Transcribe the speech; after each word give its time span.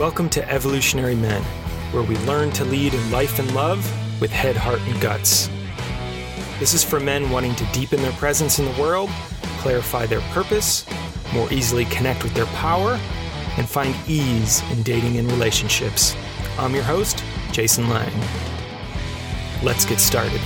Welcome 0.00 0.30
to 0.30 0.50
Evolutionary 0.50 1.14
Men, 1.14 1.42
where 1.92 2.02
we 2.02 2.16
learn 2.20 2.52
to 2.52 2.64
lead 2.64 2.94
in 2.94 3.10
life 3.10 3.38
and 3.38 3.54
love 3.54 3.78
with 4.18 4.30
head, 4.30 4.56
heart, 4.56 4.80
and 4.86 4.98
guts. 4.98 5.50
This 6.58 6.72
is 6.72 6.82
for 6.82 6.98
men 6.98 7.28
wanting 7.28 7.54
to 7.56 7.66
deepen 7.66 8.00
their 8.00 8.12
presence 8.12 8.58
in 8.58 8.64
the 8.64 8.80
world, 8.80 9.10
clarify 9.58 10.06
their 10.06 10.22
purpose, 10.32 10.86
more 11.34 11.52
easily 11.52 11.84
connect 11.84 12.22
with 12.22 12.32
their 12.32 12.46
power, 12.46 12.98
and 13.58 13.68
find 13.68 13.94
ease 14.08 14.62
in 14.72 14.82
dating 14.84 15.18
and 15.18 15.30
relationships. 15.30 16.16
I'm 16.58 16.74
your 16.74 16.84
host, 16.84 17.22
Jason 17.52 17.90
Lange. 17.90 18.10
Let's 19.62 19.84
get 19.84 20.00
started. 20.00 20.40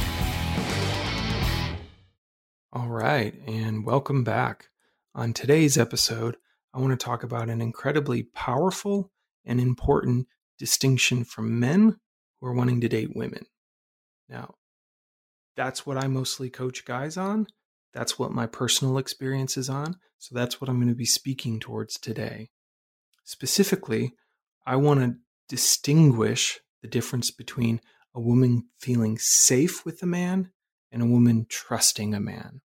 All 2.73 2.89
right, 2.89 3.41
and 3.46 3.86
welcome 3.86 4.25
back. 4.25 4.71
On 5.14 5.32
today's 5.32 5.79
episode, 5.79 6.39
I 6.75 6.81
want 6.81 6.91
to 6.91 6.96
talk 6.96 7.23
about 7.23 7.49
an 7.49 7.61
incredibly 7.61 8.25
powerful 8.25 9.13
and 9.44 9.61
important 9.61 10.26
distinction 10.58 11.25
from 11.25 11.58
men 11.58 11.96
who 12.40 12.46
are 12.46 12.54
wanting 12.54 12.80
to 12.80 12.89
date 12.89 13.11
women. 13.14 13.46
Now, 14.29 14.54
that's 15.57 15.86
what 15.86 16.03
I 16.03 16.07
mostly 16.08 16.50
coach 16.50 16.84
guys 16.84 17.17
on. 17.17 17.46
That's 17.93 18.18
what 18.18 18.32
my 18.32 18.46
personal 18.46 18.98
experience 18.98 19.57
is 19.57 19.68
on. 19.68 19.96
So 20.18 20.34
that's 20.34 20.61
what 20.61 20.68
I'm 20.68 20.76
going 20.76 20.89
to 20.89 20.94
be 20.94 21.04
speaking 21.04 21.61
towards 21.61 21.98
today. 21.98 22.50
Specifically, 23.25 24.14
I 24.67 24.76
want 24.76 25.00
to 25.00 25.17
distinguish 25.48 26.61
the 26.82 26.89
difference 26.89 27.31
between 27.31 27.81
a 28.14 28.20
woman 28.20 28.64
feeling 28.79 29.18
safe 29.18 29.84
with 29.84 30.03
a 30.03 30.06
man 30.06 30.50
and 30.90 31.03
a 31.03 31.06
woman 31.06 31.46
trusting 31.48 32.14
a 32.14 32.20
man. 32.20 32.61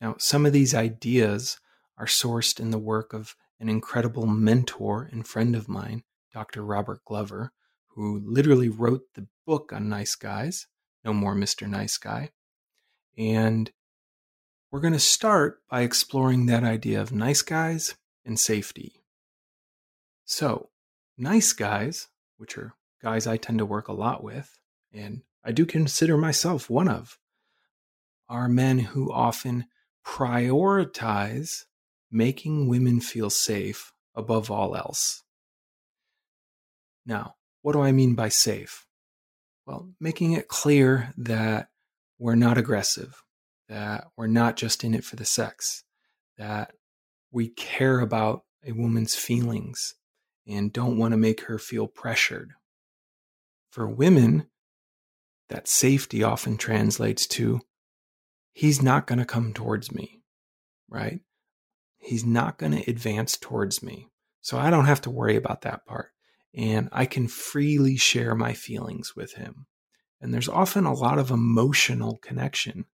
Now, 0.00 0.16
some 0.18 0.44
of 0.44 0.52
these 0.52 0.74
ideas 0.74 1.58
are 1.96 2.06
sourced 2.06 2.60
in 2.60 2.70
the 2.70 2.78
work 2.78 3.12
of 3.12 3.34
an 3.60 3.68
incredible 3.68 4.26
mentor 4.26 5.08
and 5.10 5.26
friend 5.26 5.54
of 5.54 5.68
mine, 5.68 6.02
Dr. 6.32 6.64
Robert 6.64 7.04
Glover, 7.04 7.52
who 7.88 8.20
literally 8.24 8.68
wrote 8.68 9.02
the 9.14 9.26
book 9.46 9.72
on 9.72 9.88
nice 9.88 10.14
guys, 10.14 10.66
No 11.04 11.12
More 11.12 11.34
Mr. 11.34 11.68
Nice 11.68 11.96
Guy. 11.96 12.30
And 13.16 13.70
we're 14.70 14.80
going 14.80 14.92
to 14.92 14.98
start 14.98 15.62
by 15.70 15.82
exploring 15.82 16.46
that 16.46 16.64
idea 16.64 17.00
of 17.00 17.12
nice 17.12 17.42
guys 17.42 17.94
and 18.24 18.38
safety. 18.38 19.04
So, 20.24 20.70
nice 21.16 21.52
guys, 21.52 22.08
which 22.38 22.58
are 22.58 22.74
guys 23.00 23.26
I 23.26 23.36
tend 23.36 23.58
to 23.58 23.66
work 23.66 23.86
a 23.86 23.92
lot 23.92 24.24
with, 24.24 24.58
and 24.92 25.22
I 25.44 25.52
do 25.52 25.66
consider 25.66 26.16
myself 26.16 26.68
one 26.68 26.88
of, 26.88 27.18
are 28.28 28.48
men 28.48 28.78
who 28.80 29.12
often 29.12 29.66
prioritize 30.04 31.66
making 32.14 32.68
women 32.68 33.00
feel 33.00 33.28
safe 33.28 33.92
above 34.14 34.50
all 34.50 34.76
else. 34.76 35.24
Now, 37.04 37.34
what 37.62 37.72
do 37.72 37.80
I 37.80 37.90
mean 37.92 38.14
by 38.14 38.28
safe? 38.28 38.86
Well, 39.66 39.90
making 40.00 40.32
it 40.32 40.46
clear 40.46 41.12
that 41.16 41.68
we're 42.18 42.36
not 42.36 42.56
aggressive, 42.56 43.22
that 43.68 44.04
we're 44.16 44.28
not 44.28 44.56
just 44.56 44.84
in 44.84 44.94
it 44.94 45.04
for 45.04 45.16
the 45.16 45.24
sex, 45.24 45.82
that 46.38 46.72
we 47.32 47.48
care 47.48 47.98
about 47.98 48.44
a 48.64 48.72
woman's 48.72 49.16
feelings 49.16 49.94
and 50.46 50.72
don't 50.72 50.98
want 50.98 51.12
to 51.12 51.18
make 51.18 51.42
her 51.42 51.58
feel 51.58 51.88
pressured. 51.88 52.52
For 53.72 53.88
women, 53.88 54.46
that 55.48 55.66
safety 55.66 56.22
often 56.22 56.58
translates 56.58 57.26
to 57.26 57.60
he's 58.52 58.80
not 58.80 59.06
going 59.06 59.18
to 59.18 59.24
come 59.24 59.52
towards 59.52 59.92
me, 59.92 60.22
right? 60.88 61.20
He's 62.04 62.24
not 62.24 62.58
going 62.58 62.72
to 62.72 62.90
advance 62.90 63.36
towards 63.36 63.82
me. 63.82 64.10
So 64.40 64.58
I 64.58 64.70
don't 64.70 64.86
have 64.86 65.00
to 65.02 65.10
worry 65.10 65.36
about 65.36 65.62
that 65.62 65.86
part. 65.86 66.10
And 66.54 66.88
I 66.92 67.06
can 67.06 67.28
freely 67.28 67.96
share 67.96 68.34
my 68.34 68.52
feelings 68.52 69.16
with 69.16 69.34
him. 69.34 69.66
And 70.20 70.32
there's 70.32 70.48
often 70.48 70.84
a 70.84 70.94
lot 70.94 71.18
of 71.18 71.30
emotional 71.30 72.18
connection 72.18 72.84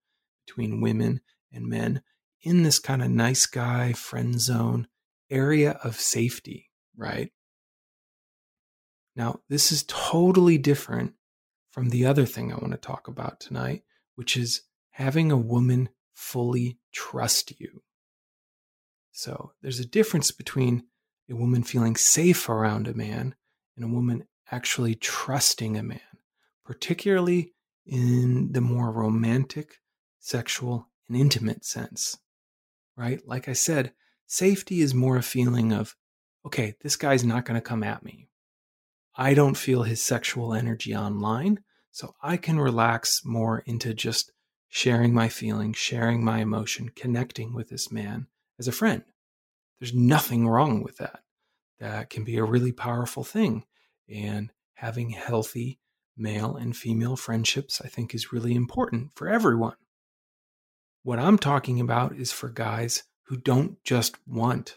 between 0.47 0.81
women 0.81 1.21
and 1.53 1.67
men 1.67 2.03
in 2.43 2.63
this 2.63 2.79
kind 2.79 3.03
of 3.03 3.11
nice 3.11 3.47
guy, 3.47 3.93
friend 3.93 4.41
zone 4.41 4.89
area 5.31 5.79
of 5.85 5.97
safety, 5.97 6.71
right? 6.97 7.31
Now, 9.15 9.41
this 9.49 9.71
is 9.73 9.85
totally 9.87 10.57
different 10.57 11.15
from 11.71 11.91
the 11.91 12.07
other 12.07 12.27
thing 12.27 12.53
I 12.53 12.57
want 12.57 12.73
to 12.73 12.79
talk 12.79 13.09
about 13.09 13.41
tonight, 13.41 13.83
which 14.15 14.37
is 14.37 14.63
having 14.91 15.31
a 15.31 15.37
woman 15.37 15.89
fully 16.15 16.79
trust 16.93 17.61
you. 17.61 17.83
So 19.13 19.53
there's 19.63 19.81
a 19.81 19.87
difference 19.87 20.31
between 20.31 20.85
a 21.31 21.35
woman 21.35 21.63
feeling 21.63 21.97
safe 21.97 22.49
around 22.49 22.89
a 22.89 22.95
man 22.95 23.35
and 23.77 23.85
a 23.85 23.95
woman 23.95 24.25
actually 24.51 24.95
trusting 24.95 25.77
a 25.77 25.83
man, 25.83 26.01
particularly 26.65 27.55
in 27.87 28.53
the 28.53 28.61
more 28.61 28.93
romantic, 28.93 29.77
sexual, 30.19 30.89
and 31.09 31.17
intimate 31.17 31.65
sense. 31.65 32.19
Right? 32.97 33.21
Like 33.27 33.49
I 33.49 33.53
said, 33.53 33.93
safety 34.27 34.81
is 34.81 34.95
more 34.95 35.17
a 35.17 35.23
feeling 35.23 35.73
of, 35.73 35.97
okay, 36.45 36.77
this 36.83 36.97
guy's 36.97 37.25
not 37.25 37.45
going 37.45 37.61
to 37.61 37.67
come 37.67 37.83
at 37.83 38.05
me. 38.05 38.29
I 39.17 39.35
don't 39.35 39.57
feel 39.57 39.83
his 39.83 40.03
sexual 40.03 40.55
energy 40.55 40.95
online, 40.95 41.61
so 41.91 42.15
I 42.23 42.37
can 42.37 42.59
relax 42.59 43.23
more 43.25 43.61
into 43.67 43.93
just 43.95 44.33
sharing 44.69 45.13
my 45.13 45.29
feelings, 45.29 45.77
sharing 45.77 46.25
my 46.25 46.39
emotion, 46.39 46.91
connecting 46.95 47.53
with 47.53 47.69
this 47.69 47.91
man 47.91 48.29
as 48.61 48.69
a 48.69 48.73
friend. 48.73 49.03
There's 49.81 49.95
nothing 49.95 50.47
wrong 50.47 50.85
with 50.85 50.99
that. 50.99 51.21
That 51.81 52.11
can 52.11 52.23
be 52.23 52.37
a 52.37 52.45
really 52.45 52.73
powerful 52.73 53.25
thing. 53.25 53.65
And 54.09 54.53
having 54.75 55.11
healthy 55.11 55.81
male 56.17 56.57
and 56.57 56.77
female 56.77 57.17
friendships, 57.17 57.81
I 57.81 57.89
think, 57.89 58.15
is 58.15 58.33
really 58.33 58.55
important 58.55 59.13
for 59.15 59.29
everyone. 59.29 59.77
What 61.03 61.19
I'm 61.19 61.39
talking 61.39 61.81
about 61.81 62.15
is 62.15 62.31
for 62.31 62.51
guys 62.51 63.05
who 63.25 63.39
don't 63.39 63.83
just 63.83 64.17
want 64.27 64.77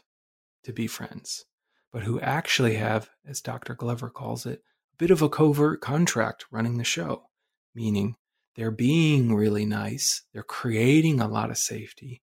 to 0.64 0.72
be 0.72 0.88
friends, 0.88 1.44
but 1.92 2.04
who 2.04 2.22
actually 2.22 2.76
have, 2.76 3.10
as 3.28 3.42
Dr. 3.42 3.76
Glover 3.76 4.10
calls 4.10 4.46
it, 4.46 4.64
a 4.94 4.98
bit 4.98 5.12
of 5.12 5.22
a 5.22 5.28
covert 5.28 5.82
contract 5.82 6.46
running 6.50 6.78
the 6.78 6.86
show, 6.86 7.24
meaning 7.76 8.16
they're 8.56 8.72
being 8.72 9.36
really 9.36 9.66
nice, 9.66 10.24
they're 10.32 10.44
creating 10.44 11.20
a 11.20 11.28
lot 11.28 11.50
of 11.50 11.58
safety, 11.58 12.22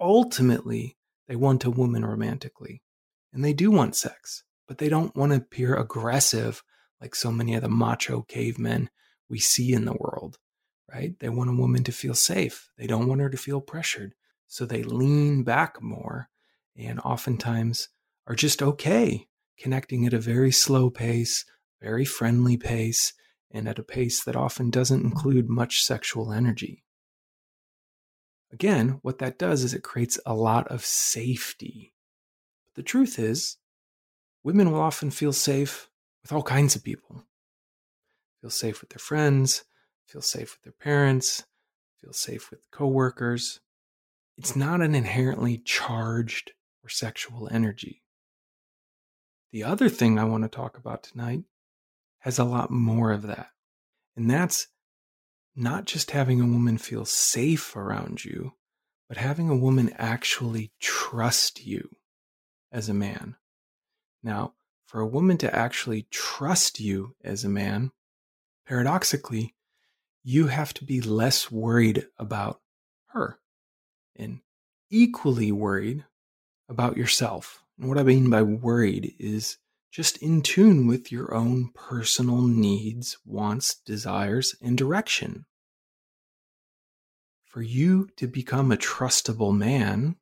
ultimately 0.00 0.96
they 1.26 1.36
want 1.36 1.64
a 1.64 1.70
woman 1.70 2.04
romantically. 2.04 2.82
And 3.32 3.44
they 3.44 3.52
do 3.52 3.70
want 3.70 3.96
sex, 3.96 4.44
but 4.66 4.78
they 4.78 4.88
don't 4.88 5.14
want 5.14 5.32
to 5.32 5.38
appear 5.38 5.76
aggressive 5.76 6.62
like 7.00 7.14
so 7.14 7.30
many 7.30 7.54
of 7.54 7.62
the 7.62 7.68
macho 7.68 8.22
cavemen 8.22 8.90
we 9.28 9.38
see 9.38 9.72
in 9.72 9.84
the 9.84 9.92
world, 9.92 10.38
right? 10.92 11.18
They 11.20 11.28
want 11.28 11.50
a 11.50 11.56
woman 11.56 11.84
to 11.84 11.92
feel 11.92 12.14
safe. 12.14 12.70
They 12.78 12.86
don't 12.86 13.06
want 13.06 13.20
her 13.20 13.30
to 13.30 13.36
feel 13.36 13.60
pressured. 13.60 14.14
So 14.46 14.64
they 14.64 14.82
lean 14.82 15.44
back 15.44 15.82
more 15.82 16.30
and 16.76 16.98
oftentimes 17.00 17.88
are 18.26 18.34
just 18.34 18.62
okay 18.62 19.26
connecting 19.58 20.06
at 20.06 20.14
a 20.14 20.20
very 20.20 20.52
slow 20.52 20.88
pace, 20.88 21.44
very 21.82 22.04
friendly 22.04 22.56
pace, 22.56 23.12
and 23.50 23.68
at 23.68 23.78
a 23.78 23.82
pace 23.82 24.22
that 24.24 24.36
often 24.36 24.70
doesn't 24.70 25.04
include 25.04 25.48
much 25.48 25.82
sexual 25.82 26.32
energy. 26.32 26.84
Again, 28.52 28.98
what 29.02 29.18
that 29.18 29.38
does 29.38 29.62
is 29.62 29.74
it 29.74 29.82
creates 29.82 30.18
a 30.24 30.34
lot 30.34 30.68
of 30.68 30.84
safety. 30.84 31.92
But 32.66 32.74
the 32.76 32.82
truth 32.82 33.18
is, 33.18 33.58
women 34.42 34.70
will 34.70 34.80
often 34.80 35.10
feel 35.10 35.32
safe 35.32 35.90
with 36.22 36.32
all 36.32 36.42
kinds 36.42 36.74
of 36.74 36.84
people. 36.84 37.24
Feel 38.40 38.50
safe 38.50 38.80
with 38.80 38.90
their 38.90 38.98
friends, 38.98 39.64
feel 40.06 40.22
safe 40.22 40.52
with 40.52 40.62
their 40.62 40.72
parents, 40.72 41.44
feel 42.00 42.12
safe 42.12 42.50
with 42.50 42.70
coworkers. 42.70 43.60
It's 44.36 44.56
not 44.56 44.80
an 44.80 44.94
inherently 44.94 45.58
charged 45.58 46.52
or 46.82 46.88
sexual 46.88 47.48
energy. 47.50 48.02
The 49.50 49.64
other 49.64 49.88
thing 49.88 50.18
I 50.18 50.24
want 50.24 50.44
to 50.44 50.48
talk 50.48 50.78
about 50.78 51.02
tonight 51.02 51.42
has 52.20 52.38
a 52.38 52.44
lot 52.44 52.70
more 52.70 53.12
of 53.12 53.22
that. 53.22 53.48
And 54.16 54.30
that's 54.30 54.68
not 55.58 55.86
just 55.86 56.12
having 56.12 56.40
a 56.40 56.46
woman 56.46 56.78
feel 56.78 57.04
safe 57.04 57.74
around 57.74 58.24
you, 58.24 58.54
but 59.08 59.16
having 59.16 59.48
a 59.50 59.56
woman 59.56 59.92
actually 59.96 60.70
trust 60.78 61.66
you 61.66 61.96
as 62.70 62.88
a 62.88 62.94
man. 62.94 63.34
Now, 64.22 64.54
for 64.86 65.00
a 65.00 65.06
woman 65.06 65.36
to 65.38 65.54
actually 65.54 66.06
trust 66.10 66.78
you 66.78 67.16
as 67.24 67.44
a 67.44 67.48
man, 67.48 67.90
paradoxically, 68.66 69.56
you 70.22 70.46
have 70.46 70.72
to 70.74 70.84
be 70.84 71.00
less 71.00 71.50
worried 71.50 72.06
about 72.18 72.60
her 73.08 73.38
and 74.14 74.40
equally 74.90 75.50
worried 75.50 76.04
about 76.68 76.96
yourself. 76.96 77.64
And 77.78 77.88
what 77.88 77.98
I 77.98 78.02
mean 78.04 78.30
by 78.30 78.42
worried 78.42 79.14
is 79.18 79.58
just 79.90 80.18
in 80.18 80.42
tune 80.42 80.86
with 80.86 81.10
your 81.10 81.34
own 81.34 81.70
personal 81.74 82.42
needs, 82.42 83.16
wants, 83.24 83.76
desires, 83.86 84.54
and 84.60 84.76
direction. 84.76 85.46
For 87.44 87.62
you 87.62 88.08
to 88.16 88.26
become 88.26 88.70
a 88.70 88.76
trustable 88.76 89.56
man, 89.56 90.16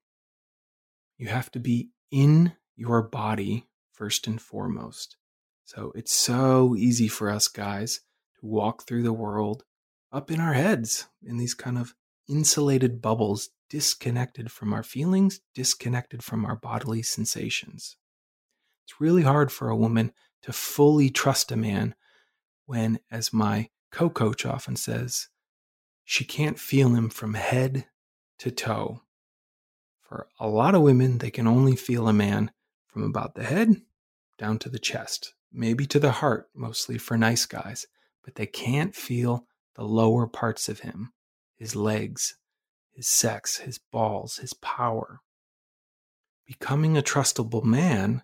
you 1.19 1.29
have 1.29 1.51
to 1.53 1.59
be 1.59 1.91
in 2.11 2.53
your 2.77 3.03
body 3.03 3.67
first 3.93 4.27
and 4.27 4.41
foremost. 4.41 5.17
So 5.65 5.93
it's 5.97 6.13
so 6.13 6.77
easy 6.77 7.09
for 7.09 7.29
us 7.29 7.49
guys 7.49 8.01
to 8.39 8.47
walk 8.47 8.85
through 8.85 9.03
the 9.03 9.13
world 9.13 9.65
up 10.13 10.31
in 10.31 10.41
our 10.41 10.53
heads 10.53 11.09
in 11.23 11.39
these 11.39 11.55
kind 11.55 11.77
of 11.77 11.95
insulated 12.29 13.03
bubbles, 13.03 13.51
disconnected 13.69 14.53
from 14.53 14.73
our 14.73 14.85
feelings, 14.85 15.41
disconnected 15.55 16.23
from 16.23 16.45
our 16.45 16.57
bodily 16.57 17.03
sensations. 17.03 17.97
It's 18.87 19.01
really 19.01 19.23
hard 19.23 19.51
for 19.51 19.69
a 19.69 19.77
woman 19.77 20.13
to 20.43 20.53
fully 20.53 21.11
trust 21.11 21.51
a 21.51 21.57
man 21.57 21.97
when, 22.67 23.01
as 23.11 23.33
my 23.33 23.71
co 23.91 24.09
coach 24.09 24.47
often 24.47 24.77
says, 24.77 25.27
she 26.05 26.25
can't 26.25 26.57
feel 26.57 26.95
him 26.95 27.09
from 27.09 27.35
head 27.35 27.87
to 28.39 28.53
toe. 28.53 29.03
For 30.03 30.29
a 30.39 30.47
lot 30.47 30.77
of 30.77 30.83
women, 30.83 31.19
they 31.19 31.33
can 31.33 31.49
only 31.49 31.75
feel 31.75 32.07
a 32.07 32.13
man 32.13 32.53
from 32.87 33.03
about 33.03 33.35
the 33.35 33.43
head 33.43 33.83
down 34.39 34.61
to 34.61 34.69
the 34.69 34.79
chest, 34.79 35.35
maybe 35.53 35.85
to 35.87 35.99
the 35.99 36.13
heart, 36.13 36.49
mostly 36.55 36.97
for 36.97 37.19
nice 37.19 37.45
guys, 37.45 37.89
but 38.25 38.37
they 38.37 38.47
can't 38.47 38.95
feel 38.95 39.49
the 39.75 39.83
lower 39.83 40.29
parts 40.29 40.69
of 40.69 40.81
him 40.81 41.13
his 41.57 41.75
legs, 41.75 42.37
his 42.93 43.09
sex, 43.09 43.57
his 43.59 43.79
balls, 43.79 44.37
his 44.37 44.53
power. 44.53 45.23
Becoming 46.47 46.97
a 46.97 47.03
trustable 47.03 47.65
man 47.65 48.23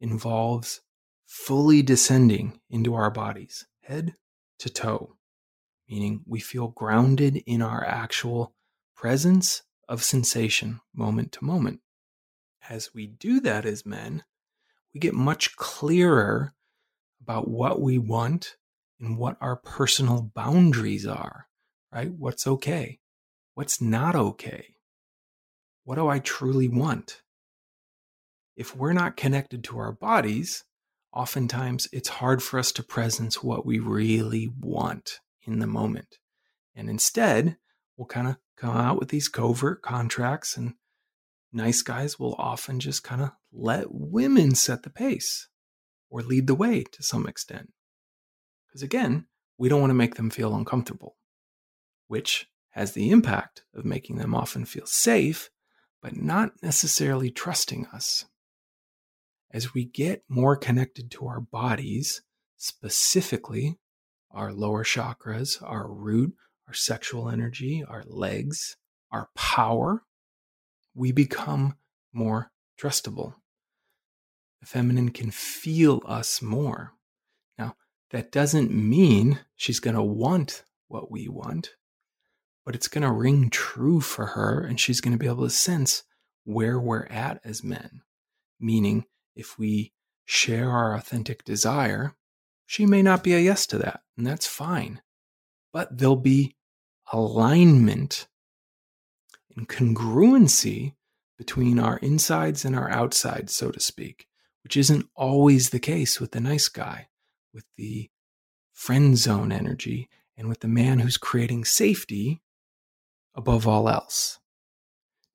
involves 0.00 0.80
fully 1.26 1.82
descending 1.82 2.60
into 2.70 2.94
our 2.94 3.10
bodies, 3.10 3.66
head 3.82 4.14
to 4.58 4.68
toe, 4.68 5.16
meaning 5.88 6.22
we 6.26 6.40
feel 6.40 6.68
grounded 6.68 7.42
in 7.46 7.62
our 7.62 7.84
actual 7.84 8.54
presence 8.94 9.62
of 9.88 10.02
sensation 10.02 10.80
moment 10.94 11.32
to 11.32 11.44
moment. 11.44 11.80
As 12.68 12.94
we 12.94 13.06
do 13.06 13.40
that 13.40 13.64
as 13.64 13.86
men, 13.86 14.24
we 14.92 15.00
get 15.00 15.14
much 15.14 15.56
clearer 15.56 16.54
about 17.20 17.48
what 17.48 17.80
we 17.80 17.98
want 17.98 18.56
and 19.00 19.18
what 19.18 19.36
our 19.40 19.56
personal 19.56 20.30
boundaries 20.34 21.06
are, 21.06 21.48
right? 21.92 22.10
What's 22.10 22.46
okay? 22.46 22.98
What's 23.54 23.80
not 23.80 24.14
okay? 24.14 24.76
What 25.84 25.96
do 25.96 26.08
I 26.08 26.18
truly 26.18 26.68
want? 26.68 27.22
If 28.56 28.74
we're 28.74 28.94
not 28.94 29.18
connected 29.18 29.62
to 29.64 29.78
our 29.78 29.92
bodies, 29.92 30.64
oftentimes 31.12 31.88
it's 31.92 32.08
hard 32.08 32.42
for 32.42 32.58
us 32.58 32.72
to 32.72 32.82
presence 32.82 33.42
what 33.42 33.66
we 33.66 33.78
really 33.78 34.48
want 34.58 35.20
in 35.42 35.58
the 35.58 35.66
moment. 35.66 36.16
And 36.74 36.88
instead, 36.88 37.58
we'll 37.96 38.06
kind 38.06 38.28
of 38.28 38.36
come 38.56 38.76
out 38.76 38.98
with 38.98 39.10
these 39.10 39.28
covert 39.28 39.82
contracts, 39.82 40.56
and 40.56 40.74
nice 41.52 41.82
guys 41.82 42.18
will 42.18 42.34
often 42.38 42.80
just 42.80 43.04
kind 43.04 43.20
of 43.20 43.32
let 43.52 43.86
women 43.90 44.54
set 44.54 44.82
the 44.82 44.90
pace 44.90 45.48
or 46.08 46.22
lead 46.22 46.46
the 46.46 46.54
way 46.54 46.82
to 46.92 47.02
some 47.02 47.26
extent. 47.26 47.72
Because 48.66 48.82
again, 48.82 49.26
we 49.58 49.68
don't 49.68 49.80
want 49.80 49.90
to 49.90 49.94
make 49.94 50.14
them 50.14 50.30
feel 50.30 50.54
uncomfortable, 50.54 51.16
which 52.08 52.46
has 52.70 52.92
the 52.92 53.10
impact 53.10 53.64
of 53.74 53.84
making 53.84 54.16
them 54.16 54.34
often 54.34 54.64
feel 54.64 54.86
safe, 54.86 55.50
but 56.02 56.16
not 56.16 56.52
necessarily 56.62 57.30
trusting 57.30 57.86
us. 57.86 58.24
As 59.56 59.72
we 59.72 59.86
get 59.86 60.22
more 60.28 60.54
connected 60.54 61.10
to 61.12 61.28
our 61.28 61.40
bodies, 61.40 62.20
specifically 62.58 63.78
our 64.30 64.52
lower 64.52 64.84
chakras, 64.84 65.62
our 65.62 65.90
root, 65.90 66.34
our 66.68 66.74
sexual 66.74 67.30
energy, 67.30 67.82
our 67.82 68.04
legs, 68.06 68.76
our 69.10 69.30
power, 69.34 70.02
we 70.94 71.10
become 71.10 71.78
more 72.12 72.52
trustable. 72.78 73.36
The 74.60 74.66
feminine 74.66 75.08
can 75.08 75.30
feel 75.30 76.02
us 76.04 76.42
more. 76.42 76.92
Now, 77.56 77.76
that 78.10 78.30
doesn't 78.30 78.70
mean 78.70 79.40
she's 79.54 79.80
going 79.80 79.96
to 79.96 80.02
want 80.02 80.64
what 80.88 81.10
we 81.10 81.28
want, 81.28 81.70
but 82.66 82.74
it's 82.74 82.88
going 82.88 83.04
to 83.04 83.10
ring 83.10 83.48
true 83.48 84.02
for 84.02 84.26
her 84.26 84.60
and 84.60 84.78
she's 84.78 85.00
going 85.00 85.12
to 85.12 85.18
be 85.18 85.28
able 85.28 85.44
to 85.44 85.50
sense 85.50 86.02
where 86.44 86.78
we're 86.78 87.06
at 87.06 87.40
as 87.42 87.64
men. 87.64 88.02
Meaning, 88.60 89.06
if 89.36 89.58
we 89.58 89.92
share 90.24 90.70
our 90.70 90.94
authentic 90.94 91.44
desire, 91.44 92.14
she 92.66 92.86
may 92.86 93.02
not 93.02 93.22
be 93.22 93.34
a 93.34 93.38
yes 93.38 93.66
to 93.68 93.78
that, 93.78 94.00
and 94.16 94.26
that's 94.26 94.46
fine. 94.46 95.00
But 95.72 95.98
there'll 95.98 96.16
be 96.16 96.56
alignment 97.12 98.26
and 99.54 99.68
congruency 99.68 100.94
between 101.38 101.78
our 101.78 101.98
insides 101.98 102.64
and 102.64 102.74
our 102.74 102.90
outsides, 102.90 103.54
so 103.54 103.70
to 103.70 103.78
speak 103.78 104.26
which 104.66 104.76
isn't 104.76 105.08
always 105.14 105.70
the 105.70 105.78
case 105.78 106.18
with 106.18 106.32
the 106.32 106.40
nice 106.40 106.66
guy, 106.66 107.06
with 107.54 107.64
the 107.76 108.10
friend 108.72 109.16
zone 109.16 109.52
energy, 109.52 110.08
and 110.36 110.48
with 110.48 110.58
the 110.58 110.66
man 110.66 110.98
who's 110.98 111.16
creating 111.16 111.64
safety 111.64 112.42
above 113.36 113.68
all 113.68 113.88
else. 113.88 114.40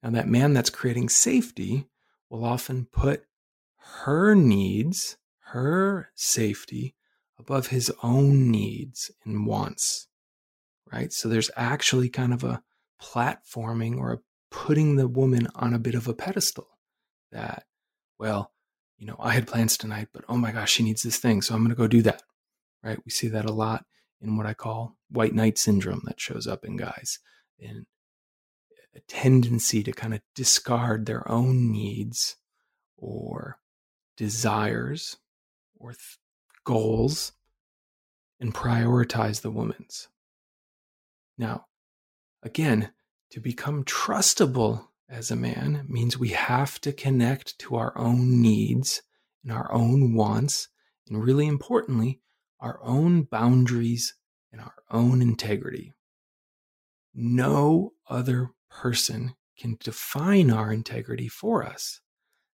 Now, 0.04 0.10
that 0.10 0.28
man 0.28 0.54
that's 0.54 0.70
creating 0.70 1.08
safety 1.08 1.88
will 2.30 2.44
often 2.44 2.88
put 2.92 3.24
her 4.04 4.36
needs, 4.36 5.18
her 5.52 6.10
safety, 6.16 6.96
above 7.40 7.68
his 7.68 7.92
own 8.04 8.52
needs 8.52 9.12
and 9.26 9.46
wants, 9.46 10.08
right? 10.92 11.12
So 11.12 11.28
there's 11.28 11.52
actually 11.58 12.10
kind 12.10 12.34
of 12.34 12.44
a 12.44 12.62
platforming 13.02 13.98
or 13.98 14.14
a 14.14 14.20
putting 14.52 14.96
the 14.96 15.08
woman 15.08 15.48
on 15.56 15.74
a 15.74 15.80
bit 15.80 15.96
of 15.96 16.08
a 16.08 16.14
pedestal 16.14 16.68
that, 17.32 17.64
well, 18.20 18.52
you 18.98 19.08
know, 19.08 19.16
I 19.20 19.32
had 19.32 19.48
plans 19.48 19.78
tonight, 19.78 20.10
but 20.14 20.24
oh 20.30 20.38
my 20.38 20.52
gosh, 20.52 20.72
she 20.72 20.84
needs 20.84 21.02
this 21.02 21.18
thing. 21.18 21.42
So 21.42 21.56
I'm 21.56 21.62
going 21.62 21.70
to 21.70 21.76
go 21.76 21.88
do 21.88 22.04
that. 22.04 22.22
Right. 22.84 23.00
We 23.04 23.12
see 23.12 23.28
that 23.30 23.46
a 23.46 23.52
lot 23.52 23.86
in 24.22 24.38
what 24.38 24.46
I 24.46 24.54
call 24.54 24.98
white 25.10 25.34
knight 25.34 25.58
syndrome 25.58 26.02
that 26.06 26.20
shows 26.20 26.48
up 26.48 26.66
in 26.66 26.78
guys 26.78 27.20
and 27.60 27.86
a 28.96 29.00
tendency 29.08 29.84
to 29.84 29.92
kind 29.92 30.14
of 30.14 30.22
discard 30.36 31.06
their 31.06 31.30
own 31.32 31.72
needs 31.72 32.36
or 32.98 33.58
desires 34.18 35.18
or 35.78 35.92
th- 35.92 36.18
goals 36.64 37.34
and 38.40 38.54
prioritize 38.54 39.42
the 39.42 39.52
woman's. 39.52 40.08
Now, 41.38 41.68
again, 42.44 42.92
to 43.32 43.40
become 43.40 43.84
trustable 43.84 44.88
as 45.10 45.32
a 45.32 45.36
man 45.36 45.86
means 45.88 46.18
we 46.18 46.30
have 46.30 46.80
to 46.82 46.94
connect 46.94 47.60
to 47.60 47.76
our 47.76 47.98
own 47.98 48.42
needs 48.42 49.02
and 49.44 49.52
our 49.52 49.72
own 49.72 50.14
wants, 50.14 50.70
and 51.08 51.24
really 51.24 51.48
importantly, 51.48 52.22
our 52.60 52.80
own 52.84 53.24
boundaries 53.24 54.16
and 54.52 54.62
our 54.62 54.76
own 54.90 55.22
integrity. 55.22 55.94
No 57.14 57.94
other 58.08 58.52
person 58.70 59.36
can 59.58 59.78
define 59.80 60.50
our 60.50 60.72
integrity 60.72 61.28
for 61.28 61.64
us. 61.64 62.02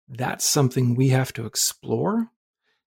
That's 0.09 0.45
something 0.45 0.95
we 0.95 1.09
have 1.09 1.33
to 1.35 1.47
explore 1.47 2.29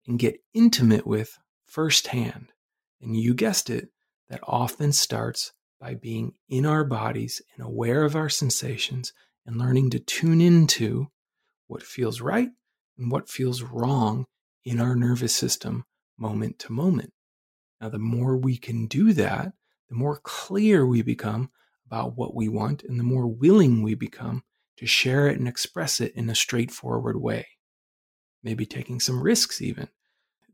and 0.06 0.18
get 0.18 0.40
intimate 0.54 1.06
with 1.06 1.38
firsthand. 1.66 2.52
And 3.00 3.16
you 3.16 3.34
guessed 3.34 3.70
it, 3.70 3.88
that 4.28 4.40
often 4.44 4.92
starts 4.92 5.52
by 5.80 5.94
being 5.94 6.34
in 6.48 6.64
our 6.64 6.84
bodies 6.84 7.42
and 7.54 7.66
aware 7.66 8.04
of 8.04 8.14
our 8.14 8.28
sensations 8.28 9.12
and 9.44 9.56
learning 9.56 9.90
to 9.90 9.98
tune 9.98 10.40
into 10.40 11.08
what 11.66 11.82
feels 11.82 12.20
right 12.20 12.50
and 12.96 13.10
what 13.10 13.28
feels 13.28 13.62
wrong 13.62 14.26
in 14.64 14.80
our 14.80 14.94
nervous 14.94 15.34
system 15.34 15.84
moment 16.16 16.58
to 16.60 16.72
moment. 16.72 17.12
Now, 17.80 17.88
the 17.88 17.98
more 17.98 18.36
we 18.36 18.56
can 18.56 18.86
do 18.86 19.12
that, 19.14 19.52
the 19.88 19.94
more 19.96 20.20
clear 20.22 20.86
we 20.86 21.02
become 21.02 21.50
about 21.86 22.16
what 22.16 22.34
we 22.34 22.48
want 22.48 22.84
and 22.84 23.00
the 23.00 23.04
more 23.04 23.26
willing 23.26 23.82
we 23.82 23.94
become 23.94 24.44
to 24.80 24.86
share 24.86 25.28
it 25.28 25.38
and 25.38 25.46
express 25.46 26.00
it 26.00 26.10
in 26.14 26.30
a 26.30 26.34
straightforward 26.34 27.20
way. 27.20 27.46
Maybe 28.42 28.64
taking 28.64 28.98
some 28.98 29.22
risks, 29.22 29.60
even. 29.60 29.88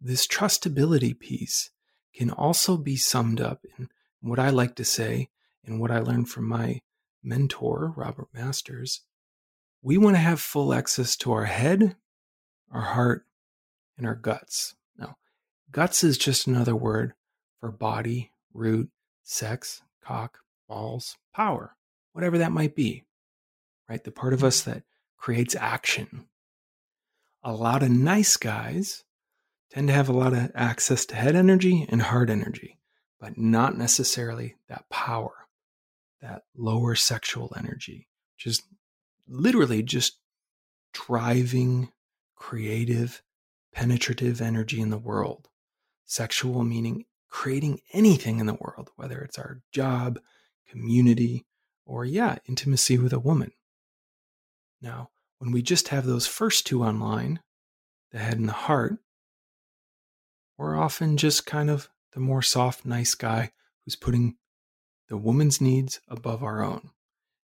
This 0.00 0.26
trustability 0.26 1.16
piece 1.16 1.71
can 2.12 2.30
also 2.30 2.76
be 2.76 2.97
summed 2.97 3.40
up 3.40 3.64
in 3.78 3.88
what 4.21 4.40
I 4.40 4.50
like 4.50 4.75
to 4.76 4.85
say 4.85 5.28
and 5.64 5.80
what 5.80 5.92
I 5.92 6.00
learned 6.00 6.28
from 6.28 6.49
my 6.49 6.80
mentor, 7.23 7.95
Robert 7.97 8.26
Masters, 8.35 9.02
we 9.80 9.97
want 9.97 10.16
to 10.16 10.21
have 10.21 10.40
full 10.40 10.75
access 10.75 11.14
to 11.18 11.30
our 11.30 11.45
head, 11.45 11.95
our 12.73 12.80
heart, 12.80 13.26
and 13.97 14.09
our 14.09 14.16
guts. 14.16 14.75
Now, 14.99 15.18
guts 15.71 16.02
is 16.02 16.18
just 16.18 16.49
another 16.49 16.75
word 16.75 17.12
for 17.61 17.71
body, 17.71 18.33
root, 18.52 18.90
sex, 19.23 19.83
cock, 20.02 20.40
balls, 20.68 21.16
power, 21.33 21.76
whatever 22.12 22.38
that 22.38 22.50
might 22.50 22.75
be, 22.75 23.04
right? 23.88 24.02
The 24.02 24.12
part 24.12 24.32
of 24.32 24.44
us 24.44 24.62
that 24.62 24.82
creates 25.16 25.54
action. 25.54 26.26
A 27.42 27.52
lot 27.52 27.82
of 27.82 27.90
nice 27.90 28.36
guys 28.36 29.04
tend 29.70 29.88
to 29.88 29.94
have 29.94 30.08
a 30.08 30.12
lot 30.12 30.32
of 30.32 30.50
access 30.54 31.06
to 31.06 31.16
head 31.16 31.36
energy 31.36 31.86
and 31.88 32.02
heart 32.02 32.30
energy, 32.30 32.78
but 33.20 33.38
not 33.38 33.76
necessarily 33.76 34.56
that 34.68 34.88
power 34.90 35.46
that 36.20 36.42
lower 36.56 36.94
sexual 36.94 37.52
energy, 37.56 38.08
which 38.34 38.46
is 38.46 38.62
literally 39.28 39.82
just 39.82 40.18
driving, 40.92 41.92
creative, 42.34 43.22
penetrative 43.72 44.40
energy 44.40 44.80
in 44.80 44.90
the 44.90 44.98
world. 44.98 45.48
Sexual 46.04 46.64
meaning 46.64 47.04
creating 47.28 47.80
anything 47.92 48.38
in 48.38 48.46
the 48.46 48.54
world, 48.54 48.90
whether 48.96 49.20
it's 49.20 49.38
our 49.38 49.60
job, 49.72 50.18
community, 50.68 51.44
or 51.84 52.04
yeah, 52.04 52.36
intimacy 52.46 52.96
with 52.96 53.12
a 53.12 53.18
woman. 53.18 53.52
Now, 54.80 55.11
when 55.38 55.52
we 55.52 55.62
just 55.62 55.88
have 55.88 56.06
those 56.06 56.26
first 56.26 56.66
two 56.66 56.83
online, 56.83 57.40
the 58.12 58.18
head 58.18 58.38
and 58.38 58.49
the 58.49 58.52
heart, 58.52 58.97
we're 60.56 60.76
often 60.76 61.16
just 61.16 61.47
kind 61.47 61.68
of 61.68 61.88
the 62.12 62.21
more 62.21 62.42
soft, 62.42 62.87
nice 62.87 63.14
guy 63.14 63.52
who's 63.85 63.97
putting 63.97 64.37
the 65.09 65.16
woman's 65.16 65.61
needs 65.61 66.00
above 66.09 66.42
our 66.42 66.62
own. 66.64 66.90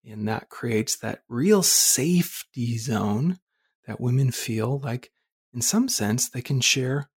And 0.06 0.28
that 0.28 0.50
creates 0.50 0.96
that 0.98 1.24
real 1.28 1.64
safety 1.64 2.78
zone 2.78 3.40
that 3.86 4.00
women 4.00 4.32
feel 4.32 4.80
like, 4.80 5.12
in 5.54 5.62
some 5.62 5.90
sense, 5.90 6.30
they 6.30 6.42
can 6.42 6.62
share. 6.62 7.10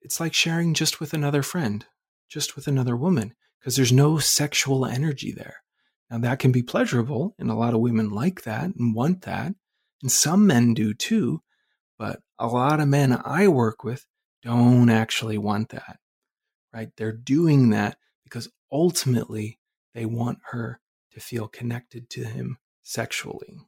It's 0.00 0.20
like 0.20 0.34
sharing 0.34 0.74
just 0.74 1.00
with 1.00 1.12
another 1.12 1.42
friend, 1.42 1.84
just 2.28 2.56
with 2.56 2.66
another 2.66 2.96
woman, 2.96 3.34
because 3.58 3.76
there's 3.76 3.92
no 3.92 4.18
sexual 4.18 4.84
energy 4.84 5.32
there. 5.32 5.62
Now, 6.10 6.18
that 6.18 6.38
can 6.38 6.52
be 6.52 6.62
pleasurable, 6.62 7.34
and 7.38 7.50
a 7.50 7.54
lot 7.54 7.74
of 7.74 7.80
women 7.80 8.10
like 8.10 8.42
that 8.42 8.74
and 8.76 8.94
want 8.94 9.22
that. 9.22 9.54
And 10.02 10.12
some 10.12 10.46
men 10.46 10.74
do 10.74 10.94
too. 10.94 11.42
But 11.98 12.20
a 12.38 12.46
lot 12.46 12.80
of 12.80 12.88
men 12.88 13.18
I 13.24 13.48
work 13.48 13.82
with 13.82 14.06
don't 14.42 14.90
actually 14.90 15.38
want 15.38 15.70
that, 15.70 15.98
right? 16.72 16.90
They're 16.96 17.12
doing 17.12 17.70
that 17.70 17.96
because 18.22 18.48
ultimately 18.70 19.58
they 19.94 20.04
want 20.04 20.38
her 20.50 20.80
to 21.12 21.20
feel 21.20 21.48
connected 21.48 22.10
to 22.10 22.24
him 22.24 22.58
sexually. 22.82 23.58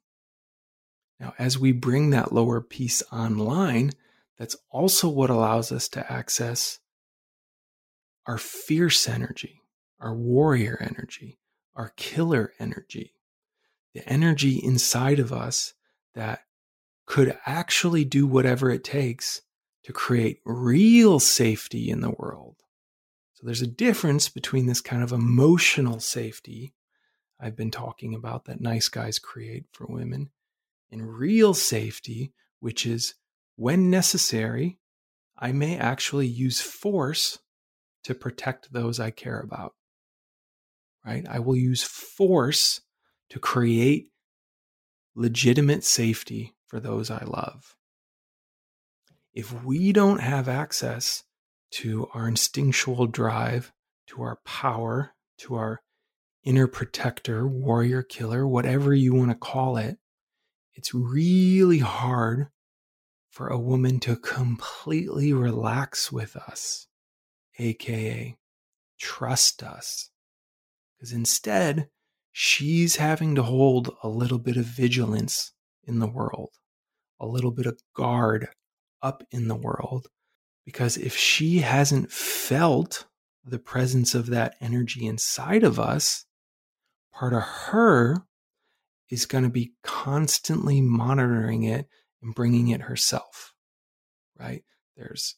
Now, 1.18 1.34
as 1.38 1.58
we 1.58 1.72
bring 1.72 2.10
that 2.10 2.32
lower 2.32 2.60
piece 2.60 3.02
online, 3.10 3.92
that's 4.38 4.56
also 4.70 5.08
what 5.08 5.30
allows 5.30 5.72
us 5.72 5.88
to 5.88 6.12
access 6.12 6.78
our 8.26 8.38
fierce 8.38 9.08
energy, 9.08 9.62
our 9.98 10.14
warrior 10.14 10.78
energy, 10.80 11.37
our 11.78 11.92
killer 11.96 12.52
energy, 12.58 13.14
the 13.94 14.06
energy 14.06 14.56
inside 14.62 15.18
of 15.18 15.32
us 15.32 15.72
that 16.14 16.40
could 17.06 17.38
actually 17.46 18.04
do 18.04 18.26
whatever 18.26 18.68
it 18.70 18.84
takes 18.84 19.40
to 19.84 19.92
create 19.92 20.40
real 20.44 21.18
safety 21.18 21.88
in 21.88 22.00
the 22.00 22.10
world. 22.10 22.56
So 23.34 23.46
there's 23.46 23.62
a 23.62 23.66
difference 23.66 24.28
between 24.28 24.66
this 24.66 24.80
kind 24.80 25.02
of 25.02 25.12
emotional 25.12 26.00
safety 26.00 26.74
I've 27.40 27.56
been 27.56 27.70
talking 27.70 28.14
about 28.14 28.46
that 28.46 28.60
nice 28.60 28.88
guys 28.88 29.20
create 29.20 29.66
for 29.72 29.86
women 29.86 30.30
and 30.90 31.08
real 31.08 31.54
safety, 31.54 32.32
which 32.58 32.84
is 32.84 33.14
when 33.54 33.90
necessary, 33.90 34.78
I 35.38 35.52
may 35.52 35.78
actually 35.78 36.26
use 36.26 36.60
force 36.60 37.38
to 38.02 38.14
protect 38.14 38.72
those 38.72 38.98
I 38.98 39.10
care 39.10 39.38
about. 39.38 39.74
Right? 41.08 41.26
I 41.26 41.38
will 41.38 41.56
use 41.56 41.82
force 41.82 42.82
to 43.30 43.38
create 43.38 44.10
legitimate 45.14 45.82
safety 45.82 46.54
for 46.66 46.80
those 46.80 47.10
I 47.10 47.24
love. 47.24 47.74
If 49.32 49.64
we 49.64 49.94
don't 49.94 50.20
have 50.20 50.50
access 50.50 51.24
to 51.70 52.10
our 52.12 52.28
instinctual 52.28 53.06
drive, 53.06 53.72
to 54.08 54.20
our 54.20 54.36
power, 54.44 55.12
to 55.38 55.54
our 55.54 55.80
inner 56.44 56.66
protector, 56.66 57.48
warrior, 57.48 58.02
killer, 58.02 58.46
whatever 58.46 58.92
you 58.92 59.14
want 59.14 59.30
to 59.30 59.34
call 59.34 59.78
it, 59.78 59.96
it's 60.74 60.92
really 60.92 61.78
hard 61.78 62.48
for 63.30 63.48
a 63.48 63.58
woman 63.58 63.98
to 64.00 64.14
completely 64.14 65.32
relax 65.32 66.12
with 66.12 66.36
us, 66.36 66.86
aka 67.58 68.36
trust 68.98 69.62
us. 69.62 70.10
Because 70.98 71.12
instead, 71.12 71.88
she's 72.32 72.96
having 72.96 73.34
to 73.36 73.42
hold 73.42 73.94
a 74.02 74.08
little 74.08 74.38
bit 74.38 74.56
of 74.56 74.64
vigilance 74.64 75.52
in 75.84 76.00
the 76.00 76.08
world, 76.08 76.50
a 77.20 77.26
little 77.26 77.52
bit 77.52 77.66
of 77.66 77.80
guard 77.94 78.48
up 79.00 79.22
in 79.30 79.48
the 79.48 79.54
world. 79.54 80.08
Because 80.64 80.96
if 80.96 81.16
she 81.16 81.58
hasn't 81.58 82.10
felt 82.10 83.06
the 83.44 83.58
presence 83.58 84.14
of 84.14 84.26
that 84.26 84.56
energy 84.60 85.06
inside 85.06 85.64
of 85.64 85.78
us, 85.78 86.26
part 87.12 87.32
of 87.32 87.42
her 87.42 88.24
is 89.08 89.24
going 89.24 89.44
to 89.44 89.50
be 89.50 89.72
constantly 89.82 90.80
monitoring 90.80 91.62
it 91.62 91.88
and 92.22 92.34
bringing 92.34 92.68
it 92.68 92.82
herself, 92.82 93.54
right? 94.38 94.64
There's, 94.96 95.36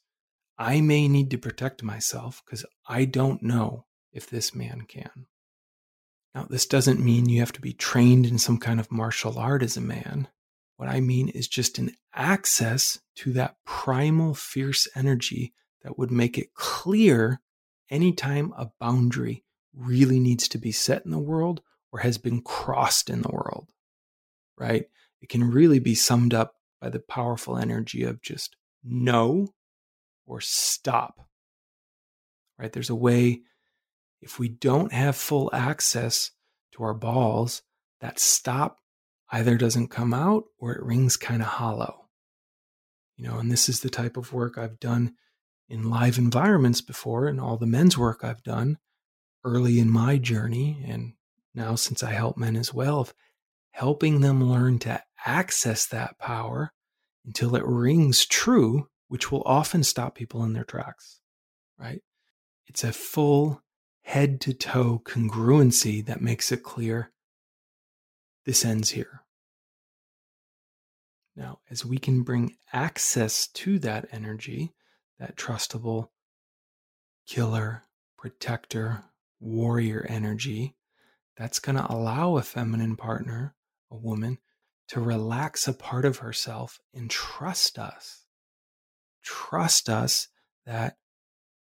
I 0.59 0.81
may 0.81 1.07
need 1.07 1.31
to 1.31 1.39
protect 1.39 1.83
myself 1.83 2.43
because 2.45 2.65
I 2.89 3.05
don't 3.05 3.43
know 3.43 3.87
if 4.13 4.29
this 4.29 4.55
man 4.55 4.83
can. 4.89 5.27
Now, 6.35 6.47
this 6.49 6.67
doesn't 6.67 7.01
mean 7.01 7.29
you 7.29 7.41
have 7.41 7.53
to 7.53 7.61
be 7.61 7.73
trained 7.73 8.27
in 8.27 8.39
some 8.39 8.59
kind 8.59 8.79
of 8.79 8.93
martial 8.93 9.39
art 9.39 9.63
as 9.63 9.77
a 9.77 9.81
man. 9.81 10.29
What 10.77 10.89
I 10.89 11.01
mean 11.01 11.29
is 11.29 11.49
just 11.49 11.79
an 11.79 11.91
access 12.15 13.01
to 13.17 13.33
that 13.33 13.57
primal, 13.65 14.35
fierce 14.35 14.87
energy 14.95 15.53
that 15.83 15.99
would 15.99 16.11
make 16.11 16.39
it 16.39 16.55
clear 16.55 17.41
anytime 17.91 18.53
a 18.57 18.71
boundary 18.79 19.45
really 19.75 20.19
needs 20.19 20.49
to 20.49 20.59
be 20.59 20.73
set 20.73 21.05
in 21.05 21.11
the 21.11 21.19
world 21.19 21.63
or 21.93 22.01
has 22.01 22.19
been 22.19 22.41
crossed 22.43 23.11
in 23.11 23.23
the 23.23 23.31
world, 23.31 23.69
right? 24.57 24.85
It 25.21 25.29
can 25.29 25.51
really 25.51 25.81
be 25.81 25.95
summed 25.95 26.33
up 26.33 26.55
by 26.81 26.89
the 26.89 27.01
powerful 27.01 27.59
energy 27.59 28.05
of 28.05 28.23
just 28.23 28.57
no 28.85 29.49
or 30.27 30.41
stop, 30.41 31.29
right? 32.59 32.73
There's 32.73 32.91
a 32.91 32.95
way 32.95 33.43
if 34.21 34.39
we 34.39 34.49
don't 34.49 34.93
have 34.93 35.17
full 35.17 35.51
access 35.53 36.31
to 36.73 36.83
our 36.83 36.95
balls, 36.95 37.63
that 38.01 38.19
stop 38.19 38.79
either 39.31 39.57
doesn't 39.57 39.89
come 39.89 40.13
out 40.13 40.45
or 40.59 40.73
it 40.73 40.83
rings 40.83 41.17
kind 41.17 41.43
of 41.43 41.49
hollow. 41.49 42.09
You 43.17 43.27
know, 43.27 43.39
and 43.39 43.51
this 43.51 43.69
is 43.69 43.81
the 43.81 43.91
type 43.91 44.17
of 44.17 44.33
work 44.33 44.59
I've 44.59 44.81
done 44.81 45.15
in 45.69 45.89
live 45.89 46.19
environments 46.19 46.81
before 46.81 47.27
and 47.27 47.41
all 47.41 47.57
the 47.57 47.67
men's 47.67 47.97
work 47.97 48.25
I've 48.25 48.43
done 48.43 48.79
early 49.45 49.79
in 49.79 49.91
my 49.91 50.19
journey 50.19 50.85
and 50.87 51.15
now 51.55 51.75
since 51.75 52.03
I 52.03 52.13
help 52.13 52.37
men 52.37 52.57
as 52.57 52.75
well 52.75 53.01
of 53.01 53.15
helping 53.71 54.21
them 54.21 54.43
learn 54.43 54.79
to 54.81 55.03
access 55.25 55.87
that 55.87 56.19
power 56.19 56.73
until 57.25 57.55
it 57.55 57.65
rings 57.65 58.27
true, 58.27 58.89
which 59.09 59.31
will 59.31 59.43
often 59.45 59.85
stop 59.85 60.15
people 60.15 60.43
in 60.45 60.53
their 60.53 60.65
tracks, 60.65 61.21
right? 61.79 62.03
It's 62.67 62.85
a 62.85 62.93
full 62.93 63.63
head 64.11 64.41
to 64.41 64.53
toe 64.53 65.01
congruency 65.05 66.05
that 66.05 66.21
makes 66.21 66.51
it 66.51 66.65
clear 66.65 67.13
this 68.45 68.65
ends 68.65 68.91
here. 68.91 69.23
Now, 71.37 71.61
as 71.71 71.87
we 71.87 71.97
can 71.99 72.25
bring 72.25 72.57
access 72.73 73.47
to 73.47 73.79
that 73.79 74.09
energy, 74.11 74.73
that 75.21 75.37
trustable 75.37 76.09
killer, 77.29 77.85
protector, 78.19 79.05
warrior 79.39 80.05
energy, 80.09 80.75
that's 81.37 81.61
going 81.61 81.77
to 81.77 81.87
allow 81.89 82.37
a 82.37 82.43
feminine 82.43 82.97
partner, 82.97 83.55
a 83.93 83.97
woman, 83.97 84.39
to 84.89 85.01
relax 85.01 85.69
a 85.69 85.73
part 85.73 86.05
of 86.05 86.19
herself 86.19 86.81
and 86.93 87.09
trust 87.11 87.79
us. 87.79 88.27
Trust 89.23 89.89
us 89.89 90.27
that 90.67 90.97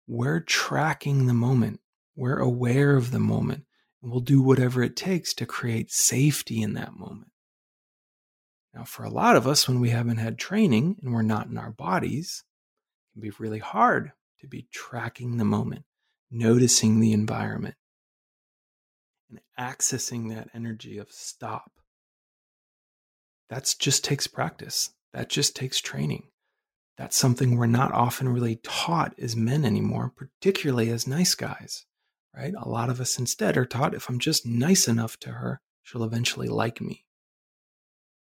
we're 0.08 0.40
tracking 0.40 1.26
the 1.26 1.32
moment. 1.32 1.78
We're 2.20 2.38
aware 2.38 2.98
of 2.98 3.12
the 3.12 3.18
moment 3.18 3.64
and 4.02 4.12
we'll 4.12 4.20
do 4.20 4.42
whatever 4.42 4.82
it 4.82 4.94
takes 4.94 5.32
to 5.32 5.46
create 5.46 5.90
safety 5.90 6.60
in 6.60 6.74
that 6.74 6.92
moment. 6.92 7.30
Now, 8.74 8.84
for 8.84 9.04
a 9.04 9.10
lot 9.10 9.36
of 9.36 9.46
us, 9.46 9.66
when 9.66 9.80
we 9.80 9.88
haven't 9.88 10.18
had 10.18 10.38
training 10.38 10.96
and 11.00 11.14
we're 11.14 11.22
not 11.22 11.46
in 11.46 11.56
our 11.56 11.70
bodies, 11.70 12.44
it 12.44 13.14
can 13.14 13.22
be 13.22 13.34
really 13.38 13.58
hard 13.58 14.12
to 14.40 14.46
be 14.46 14.68
tracking 14.70 15.38
the 15.38 15.46
moment, 15.46 15.86
noticing 16.30 17.00
the 17.00 17.14
environment, 17.14 17.76
and 19.30 19.40
accessing 19.58 20.28
that 20.28 20.50
energy 20.52 20.98
of 20.98 21.10
stop. 21.10 21.70
That 23.48 23.74
just 23.78 24.04
takes 24.04 24.26
practice. 24.26 24.90
That 25.14 25.30
just 25.30 25.56
takes 25.56 25.80
training. 25.80 26.24
That's 26.98 27.16
something 27.16 27.56
we're 27.56 27.64
not 27.64 27.92
often 27.92 28.28
really 28.28 28.56
taught 28.56 29.14
as 29.18 29.34
men 29.34 29.64
anymore, 29.64 30.12
particularly 30.14 30.90
as 30.90 31.06
nice 31.06 31.34
guys 31.34 31.86
right? 32.34 32.54
A 32.56 32.68
lot 32.68 32.90
of 32.90 33.00
us 33.00 33.18
instead 33.18 33.56
are 33.56 33.66
taught 33.66 33.94
if 33.94 34.08
I'm 34.08 34.18
just 34.18 34.46
nice 34.46 34.88
enough 34.88 35.18
to 35.20 35.30
her, 35.30 35.60
she'll 35.82 36.04
eventually 36.04 36.48
like 36.48 36.80
me. 36.80 37.04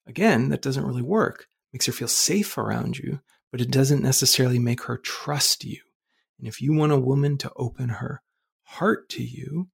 Again, 0.06 0.48
that 0.48 0.62
doesn't 0.62 0.86
really 0.86 1.02
work. 1.02 1.42
It 1.42 1.76
makes 1.76 1.86
her 1.86 1.92
feel 1.92 2.08
safe 2.08 2.56
around 2.58 2.98
you, 2.98 3.20
but 3.50 3.60
it 3.60 3.70
doesn't 3.70 4.02
necessarily 4.02 4.58
make 4.58 4.84
her 4.84 4.96
trust 4.96 5.64
you. 5.64 5.80
And 6.38 6.48
if 6.48 6.60
you 6.60 6.72
want 6.72 6.92
a 6.92 6.98
woman 6.98 7.36
to 7.38 7.52
open 7.56 7.88
her 7.88 8.22
heart 8.62 9.08
to 9.10 9.22
you 9.22 9.68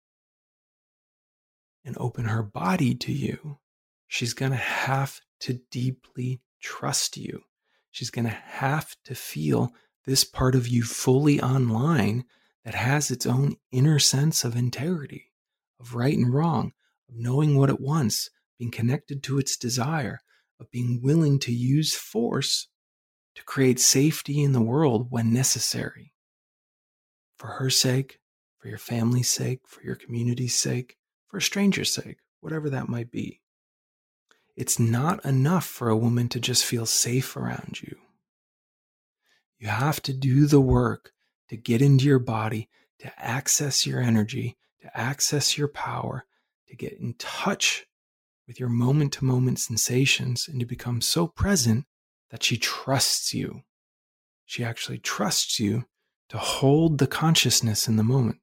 and 1.84 1.96
open 1.98 2.24
her 2.24 2.42
body 2.42 2.94
to 2.94 3.12
you, 3.12 3.58
she's 4.08 4.34
going 4.34 4.52
to 4.52 4.56
have 4.58 5.20
to 5.40 5.60
deeply 5.70 6.40
trust 6.60 7.16
you. 7.16 7.42
She's 7.90 8.10
going 8.10 8.24
to 8.24 8.30
have 8.30 8.96
to 9.04 9.14
feel 9.14 9.72
this 10.06 10.24
part 10.24 10.54
of 10.54 10.68
you 10.68 10.82
fully 10.82 11.40
online 11.40 12.24
that 12.66 12.74
has 12.74 13.12
its 13.12 13.24
own 13.24 13.54
inner 13.70 14.00
sense 14.00 14.42
of 14.42 14.56
integrity, 14.56 15.30
of 15.78 15.94
right 15.94 16.18
and 16.18 16.34
wrong, 16.34 16.72
of 17.08 17.14
knowing 17.14 17.56
what 17.56 17.70
it 17.70 17.80
wants, 17.80 18.28
being 18.58 18.72
connected 18.72 19.22
to 19.22 19.38
its 19.38 19.56
desire, 19.56 20.18
of 20.58 20.68
being 20.72 21.00
willing 21.00 21.38
to 21.38 21.52
use 21.52 21.94
force 21.94 22.66
to 23.36 23.44
create 23.44 23.78
safety 23.78 24.42
in 24.42 24.50
the 24.50 24.60
world 24.60 25.06
when 25.10 25.32
necessary. 25.32 26.12
For 27.36 27.46
her 27.46 27.70
sake, 27.70 28.18
for 28.58 28.66
your 28.66 28.78
family's 28.78 29.28
sake, 29.28 29.60
for 29.68 29.82
your 29.84 29.94
community's 29.94 30.56
sake, 30.56 30.96
for 31.28 31.36
a 31.36 31.42
stranger's 31.42 31.92
sake, 31.92 32.18
whatever 32.40 32.68
that 32.70 32.88
might 32.88 33.12
be. 33.12 33.42
It's 34.56 34.80
not 34.80 35.24
enough 35.24 35.66
for 35.66 35.88
a 35.88 35.96
woman 35.96 36.28
to 36.30 36.40
just 36.40 36.64
feel 36.64 36.86
safe 36.86 37.36
around 37.36 37.80
you. 37.80 37.96
You 39.60 39.68
have 39.68 40.02
to 40.02 40.12
do 40.12 40.46
the 40.46 40.60
work 40.60 41.12
to 41.48 41.56
get 41.56 41.82
into 41.82 42.04
your 42.04 42.18
body, 42.18 42.68
to 42.98 43.12
access 43.18 43.86
your 43.86 44.00
energy, 44.00 44.56
to 44.80 44.98
access 44.98 45.56
your 45.56 45.68
power, 45.68 46.24
to 46.68 46.76
get 46.76 46.94
in 46.94 47.14
touch 47.14 47.86
with 48.46 48.60
your 48.60 48.68
moment 48.68 49.12
to 49.12 49.24
moment 49.24 49.58
sensations, 49.58 50.46
and 50.48 50.60
to 50.60 50.66
become 50.66 51.00
so 51.00 51.26
present 51.26 51.84
that 52.30 52.42
she 52.42 52.56
trusts 52.56 53.34
you. 53.34 53.62
She 54.44 54.64
actually 54.64 54.98
trusts 54.98 55.58
you 55.58 55.84
to 56.28 56.38
hold 56.38 56.98
the 56.98 57.06
consciousness 57.06 57.88
in 57.88 57.96
the 57.96 58.04
moment. 58.04 58.38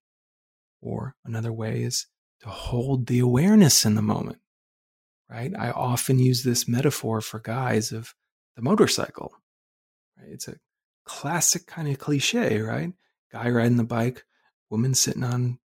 Or 0.81 1.15
another 1.23 1.53
way 1.53 1.83
is 1.83 2.07
to 2.41 2.49
hold 2.49 3.07
the 3.07 3.19
awareness 3.19 3.85
in 3.85 3.95
the 3.95 4.01
moment 4.01 4.39
right? 5.33 5.51
I 5.57 5.71
often 5.71 6.19
use 6.19 6.43
this 6.43 6.67
metaphor 6.67 7.19
for 7.21 7.39
guys 7.39 7.91
of 7.91 8.13
the 8.55 8.61
motorcycle, 8.61 9.33
right? 10.17 10.29
It's 10.31 10.47
a 10.47 10.55
classic 11.05 11.67
kind 11.67 11.87
of 11.87 11.99
cliche, 11.99 12.59
right? 12.59 12.93
Guy 13.31 13.49
riding 13.49 13.77
the 13.77 13.83
bike, 13.83 14.25
woman 14.69 14.93
sitting 14.93 15.23
on 15.23 15.59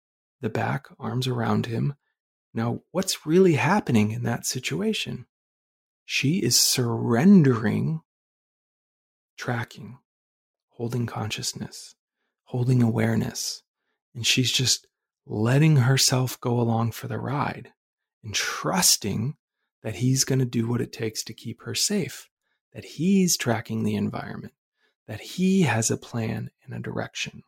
the 0.41 0.49
back, 0.49 0.87
arms 0.99 1.27
around 1.27 1.65
him. 1.65 1.95
Now, 2.53 2.81
what's 2.91 3.25
really 3.25 3.53
happening 3.53 4.11
in 4.11 4.23
that 4.23 4.45
situation? 4.45 5.25
She 6.05 6.37
is 6.37 6.59
surrendering 6.59 8.01
tracking, 9.37 9.97
holding 10.69 11.05
consciousness, 11.05 11.95
holding 12.45 12.81
awareness, 12.81 13.63
and 14.13 14.25
she's 14.25 14.51
just 14.51 14.87
letting 15.25 15.77
herself 15.77 16.39
go 16.39 16.59
along 16.59 16.91
for 16.91 17.07
the 17.07 17.17
ride 17.17 17.73
and 18.23 18.33
trusting 18.33 19.35
that 19.83 19.95
he's 19.95 20.23
going 20.23 20.39
to 20.39 20.45
do 20.45 20.67
what 20.67 20.81
it 20.81 20.93
takes 20.93 21.23
to 21.23 21.33
keep 21.33 21.63
her 21.63 21.75
safe, 21.75 22.29
that 22.73 22.85
he's 22.85 23.37
tracking 23.37 23.83
the 23.83 23.95
environment, 23.95 24.53
that 25.07 25.21
he 25.21 25.63
has 25.63 25.91
a 25.91 25.97
plan 25.97 26.49
and 26.63 26.73
a 26.73 26.79
direction. 26.79 27.43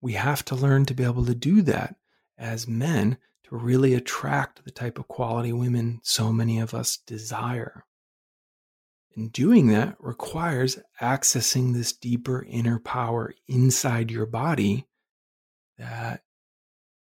We 0.00 0.12
have 0.14 0.44
to 0.46 0.54
learn 0.54 0.84
to 0.86 0.94
be 0.94 1.04
able 1.04 1.24
to 1.26 1.34
do 1.34 1.62
that 1.62 1.96
as 2.38 2.68
men 2.68 3.18
to 3.44 3.56
really 3.56 3.94
attract 3.94 4.64
the 4.64 4.70
type 4.70 4.98
of 4.98 5.08
quality 5.08 5.52
women 5.52 6.00
so 6.02 6.32
many 6.32 6.58
of 6.58 6.74
us 6.74 6.98
desire. 7.06 7.84
And 9.14 9.32
doing 9.32 9.68
that 9.68 9.96
requires 9.98 10.78
accessing 11.00 11.72
this 11.72 11.92
deeper 11.92 12.44
inner 12.48 12.78
power 12.78 13.34
inside 13.48 14.10
your 14.10 14.26
body 14.26 14.86
that 15.78 16.22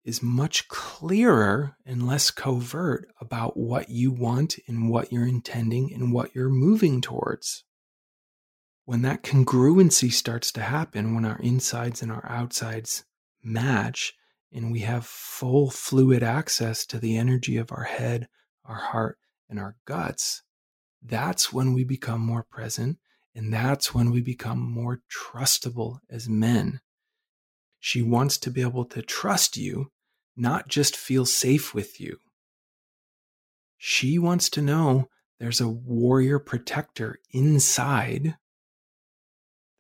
is 0.06 0.24
much 0.24 0.68
clearer 0.70 1.76
and 1.86 2.08
less 2.08 2.32
covert 2.32 3.10
about 3.20 3.58
what 3.58 3.90
you 3.90 4.12
want 4.12 4.58
and 4.68 4.90
what 4.90 5.12
you're 5.12 5.28
intending 5.28 5.92
and 5.94 6.14
what 6.14 6.34
you're 6.34 6.48
moving 6.48 7.02
towards. 7.02 7.65
When 8.86 9.02
that 9.02 9.24
congruency 9.24 10.12
starts 10.12 10.52
to 10.54 10.62
happen, 10.62 11.16
when 11.16 11.26
our 11.26 11.40
insides 11.40 12.02
and 12.02 12.12
our 12.12 12.26
outsides 12.30 13.04
match, 13.44 14.14
and 14.52 14.72
we 14.72 14.80
have 14.82 15.06
full 15.06 15.70
fluid 15.70 16.24
access 16.24 16.86
to 16.88 17.00
the 17.00 17.18
energy 17.18 17.58
of 17.58 17.72
our 17.72 17.84
head, 17.84 18.30
our 18.64 18.76
heart, 18.76 19.18
and 19.50 19.60
our 19.60 19.76
guts, 19.86 20.44
that's 21.02 21.52
when 21.52 21.74
we 21.74 21.84
become 21.84 22.22
more 22.22 22.44
present. 22.44 22.98
And 23.34 23.52
that's 23.52 23.94
when 23.94 24.12
we 24.12 24.22
become 24.22 24.60
more 24.60 25.02
trustable 25.12 26.00
as 26.10 26.30
men. 26.30 26.80
She 27.80 28.02
wants 28.02 28.38
to 28.38 28.50
be 28.50 28.62
able 28.62 28.86
to 28.86 29.02
trust 29.02 29.58
you 29.58 29.92
not 30.38 30.70
just 30.70 30.96
feel 30.96 31.26
safe 31.26 31.74
with 31.74 32.00
you. 32.00 32.18
She 33.78 34.18
wants 34.18 34.50
to 34.52 34.62
know 34.62 35.10
there's 35.40 35.60
a 35.60 35.68
warrior 35.68 36.40
protector 36.40 37.20
inside 37.32 38.38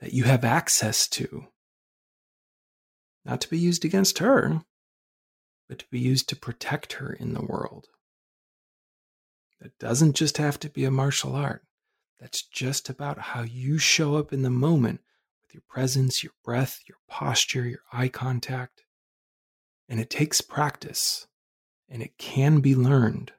that 0.05 0.13
you 0.13 0.25
have 0.25 0.45
access 0.45 1.07
to. 1.07 1.47
Not 3.25 3.41
to 3.41 3.49
be 3.49 3.57
used 3.57 3.83
against 3.83 4.19
her, 4.19 4.61
but 5.67 5.79
to 5.79 5.85
be 5.89 5.99
used 5.99 6.29
to 6.29 6.35
protect 6.35 6.93
her 6.93 7.11
in 7.11 7.33
the 7.33 7.41
world. 7.41 7.87
That 9.59 9.75
doesn't 9.79 10.15
just 10.15 10.37
have 10.37 10.59
to 10.59 10.69
be 10.69 10.85
a 10.85 10.91
martial 10.91 11.35
art. 11.35 11.63
That's 12.19 12.43
just 12.43 12.87
about 12.87 13.17
how 13.17 13.41
you 13.41 13.79
show 13.79 14.15
up 14.15 14.31
in 14.31 14.43
the 14.43 14.51
moment 14.51 15.01
with 15.41 15.55
your 15.55 15.63
presence, 15.67 16.21
your 16.21 16.33
breath, 16.43 16.81
your 16.87 16.99
posture, 17.09 17.65
your 17.65 17.81
eye 17.91 18.09
contact. 18.09 18.83
And 19.89 19.99
it 19.99 20.11
takes 20.11 20.39
practice 20.39 21.25
and 21.89 22.03
it 22.03 22.19
can 22.19 22.59
be 22.59 22.75
learned 22.75 23.31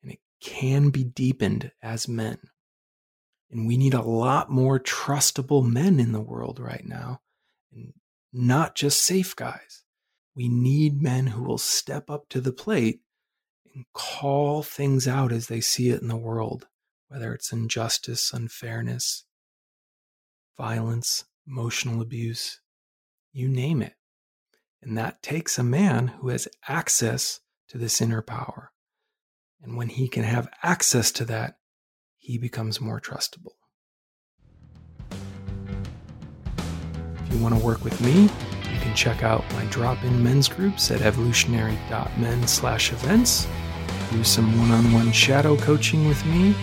and 0.00 0.12
it 0.12 0.20
can 0.40 0.90
be 0.90 1.02
deepened 1.02 1.72
as 1.82 2.06
men. 2.06 2.38
And 3.54 3.68
we 3.68 3.76
need 3.76 3.94
a 3.94 4.02
lot 4.02 4.50
more 4.50 4.80
trustable 4.80 5.64
men 5.64 6.00
in 6.00 6.10
the 6.10 6.20
world 6.20 6.58
right 6.58 6.84
now, 6.84 7.20
and 7.72 7.92
not 8.32 8.74
just 8.74 9.00
safe 9.00 9.36
guys. 9.36 9.84
We 10.34 10.48
need 10.48 11.00
men 11.00 11.28
who 11.28 11.44
will 11.44 11.58
step 11.58 12.10
up 12.10 12.28
to 12.30 12.40
the 12.40 12.52
plate 12.52 13.02
and 13.72 13.84
call 13.94 14.64
things 14.64 15.06
out 15.06 15.30
as 15.30 15.46
they 15.46 15.60
see 15.60 15.90
it 15.90 16.02
in 16.02 16.08
the 16.08 16.16
world, 16.16 16.66
whether 17.06 17.32
it's 17.32 17.52
injustice, 17.52 18.32
unfairness, 18.32 19.24
violence, 20.56 21.24
emotional 21.46 22.02
abuse, 22.02 22.60
you 23.32 23.46
name 23.46 23.82
it. 23.82 23.94
And 24.82 24.98
that 24.98 25.22
takes 25.22 25.60
a 25.60 25.62
man 25.62 26.08
who 26.08 26.30
has 26.30 26.48
access 26.66 27.38
to 27.68 27.78
this 27.78 28.00
inner 28.00 28.20
power. 28.20 28.72
And 29.62 29.76
when 29.76 29.90
he 29.90 30.08
can 30.08 30.24
have 30.24 30.50
access 30.64 31.12
to 31.12 31.24
that, 31.26 31.58
he 32.24 32.38
becomes 32.38 32.80
more 32.80 32.98
trustable. 32.98 33.52
If 37.20 37.34
you 37.34 37.38
want 37.42 37.54
to 37.54 37.60
work 37.62 37.84
with 37.84 38.00
me, 38.00 38.22
you 38.22 38.80
can 38.80 38.94
check 38.94 39.22
out 39.22 39.44
my 39.52 39.66
drop-in 39.66 40.22
men's 40.22 40.48
groups 40.48 40.90
at 40.90 41.02
evolutionary.men 41.02 42.48
slash 42.48 42.92
events. 42.92 43.46
Do 44.10 44.24
some 44.24 44.58
one-on-one 44.58 45.12
shadow 45.12 45.58
coaching 45.58 46.08
with 46.08 46.24
me, 46.24 46.54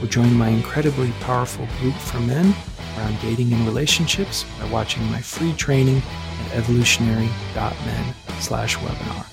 or 0.00 0.06
join 0.06 0.32
my 0.32 0.48
incredibly 0.48 1.12
powerful 1.20 1.68
group 1.78 1.94
for 1.94 2.20
men 2.20 2.54
around 2.96 3.20
dating 3.20 3.52
and 3.52 3.66
relationships 3.66 4.46
by 4.58 4.64
watching 4.70 5.04
my 5.12 5.20
free 5.20 5.52
training 5.52 6.00
at 6.46 6.54
evolutionary.men 6.54 8.14
slash 8.40 8.78
webinar. 8.78 9.26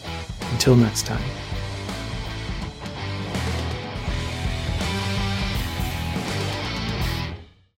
Until 0.52 0.76
next 0.76 1.06
time. 1.06 1.43